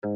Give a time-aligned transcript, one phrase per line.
[0.00, 0.14] Getting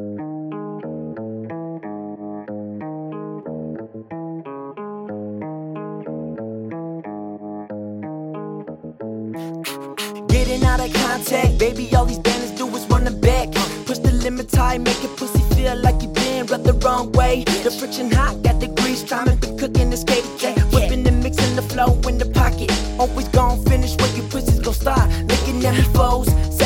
[10.62, 13.50] out of contact, baby, all these bandits do is run the back.
[13.84, 17.42] Push the limit high, make it pussy feel like you been rubbed the wrong way.
[17.64, 20.58] The friction hot, got the grease, time to be cooking skate cake.
[20.70, 22.70] Whipping and mixing the flow in the pocket.
[23.00, 23.60] Always gon'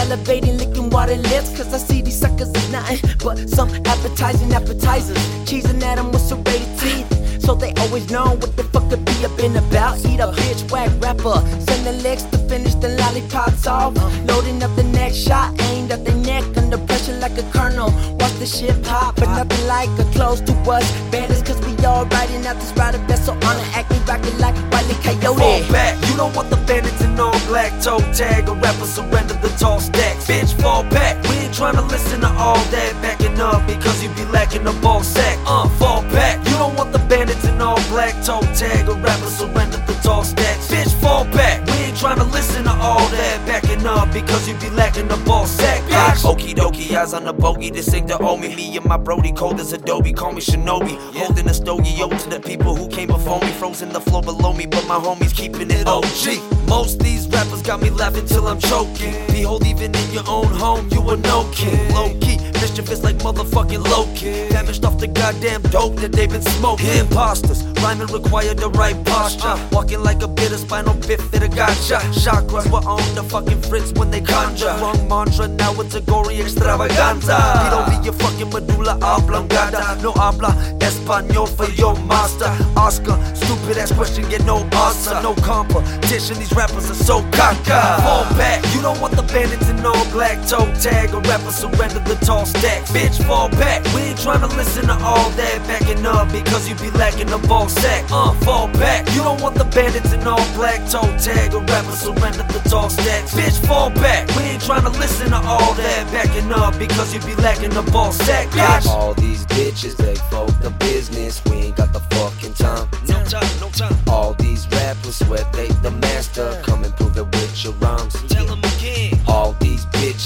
[0.06, 1.56] salivating, licking water lips.
[1.56, 5.18] Cause I see these suckers as nothing but some appetizing appetizers.
[5.46, 7.06] Cheesing at them with serrated teeth.
[7.40, 10.04] So they always know what the fuck to be up in about.
[10.04, 11.38] Eat a bitch, whack rapper.
[11.66, 13.94] Send the legs to finish the lollipops off.
[14.26, 17.90] Loading up the next shot, aimed at the neck under pressure like a kernel.
[18.18, 20.86] Watch the shit pop, but nothing like a close to us.
[21.10, 24.56] Bandits, cause we all riding out this ride of vessel on an acting rockin' like
[24.72, 25.72] Wiley Fall Coyote.
[25.72, 28.48] back, you don't want the bandits in all black toe tag.
[28.50, 30.26] A rapper surrender the tall stacks.
[30.26, 31.14] Bitch, fall back.
[31.24, 35.02] We ain't tryna listen to all that backing up because you be lacking the ball
[35.02, 35.38] sack.
[35.46, 36.36] Uh, fall back.
[36.48, 38.88] You don't want the bandits in all black toe tag.
[38.88, 40.68] A rapper surrender the tall stacks.
[40.70, 41.64] Bitch, fall back.
[41.68, 45.46] We ain't tryna listen to all that backing up because you be lacking the ball
[45.46, 45.80] sack.
[45.84, 46.24] Bitch.
[46.30, 47.70] Okie dokie, eyes on the bogey.
[47.70, 48.54] This ain't the homie.
[48.54, 50.12] Me and my Brody cold as Adobe.
[50.12, 50.96] Call me Shinobi.
[51.14, 53.50] Holding a stogie yo to the people who came before me.
[53.52, 56.68] Frozen the floor below me, but my homies keeping it OG.
[56.68, 59.14] Most these rappers got me laughing till I'm choking.
[59.28, 61.92] Behold, even in your own home, you a no kid.
[61.92, 64.48] Low key, mischievous like motherfucking Loki.
[64.48, 66.88] Damaged off the goddamn dope that they've been smoking.
[66.98, 69.48] Imposters, rhyming required the right posture.
[69.48, 69.68] Uh.
[69.72, 71.98] Walking like a bit of spinal biff that a gotcha.
[72.22, 74.74] Chakras were on the fucking fritz when they conjure.
[74.80, 77.36] Wrong mantra, now it's a gory extravaganza.
[77.36, 79.98] Pido be your fucking medulla oblongata.
[80.02, 82.50] No habla español for your master.
[82.76, 85.20] Oscar, stupid ass question, get no answer.
[85.22, 88.00] No competition, these rappers are so caca.
[88.00, 91.12] Fall back, you don't want the bandits in all black toe tag.
[91.12, 92.90] A rapper surrender the tall stacks.
[92.90, 93.84] Bitch, fall back.
[93.94, 97.68] We ain't tryna listen to all that backing up because you be lacking the ball
[97.68, 98.04] sack.
[98.10, 99.06] Uh, fall back.
[99.14, 101.54] You don't want the bandits in all black toe tag.
[101.54, 103.34] A rapper surrender the tall stacks.
[103.34, 104.28] Bitch, fall back.
[104.36, 108.12] We ain't tryna listen to all that backing up because you be lacking the ball
[108.12, 108.48] sack.
[108.48, 108.86] Bitch.
[108.86, 111.44] All these bitches, they folk the business.
[111.44, 111.92] We ain't got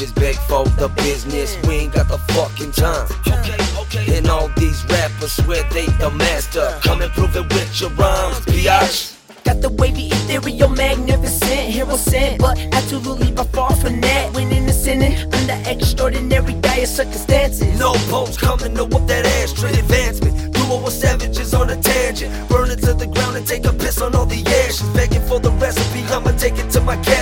[0.01, 1.57] bitches beg for the business.
[1.67, 3.07] We ain't got the fucking time.
[3.27, 4.19] Okay, okay.
[4.19, 6.79] And all these rappers swear they the master.
[6.83, 9.17] Come and prove it with your rhymes, biatch.
[9.45, 14.33] Got the wavy ethereal, magnificent hero sent, but absolutely by far from that.
[14.35, 17.79] Winning and sinning under extraordinary dire circumstances.
[17.79, 20.55] No poems coming to whoop that ass, straight advancement.
[20.55, 22.31] Duo with savages on a tangent.
[22.49, 24.89] Burn it to the ground and take a piss on all the ashes.
[24.95, 27.20] Begging for the recipe, I'ma take it to my casket.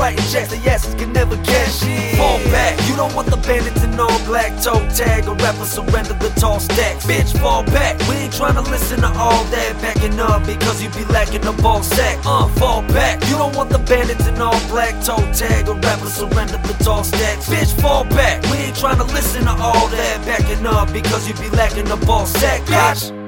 [0.00, 2.16] Writing checks, the asses can never cash in.
[2.16, 5.28] Fall back, you don't want the bandits in all black toe tag.
[5.28, 7.04] A rapper surrender the tall stacks.
[7.04, 8.00] Bitch, fall back.
[8.08, 11.82] We ain't tryna listen to all that backing up because you be lacking the ball
[11.82, 12.18] sack.
[12.24, 13.22] Uh, fall back.
[13.28, 15.68] You don't want the bandits in all black toe tag.
[15.68, 17.50] A rapper surrender the tall stacks.
[17.50, 18.42] Bitch, fall back.
[18.44, 22.24] We ain't tryna listen to all that backing up because you be lacking the ball
[22.24, 22.62] sack.
[22.62, 23.19] Bitch.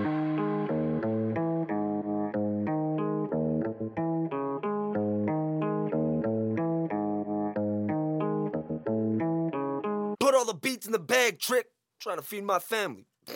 [10.32, 11.66] Put all the beats in the bag, trick.
[12.00, 13.04] Trying to feed my family.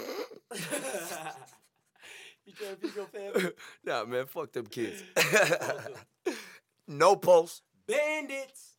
[2.46, 3.52] You trying to feed your family?
[3.84, 5.02] nah, man, fuck them kids.
[6.88, 7.60] no pulse.
[7.88, 8.75] Bandits.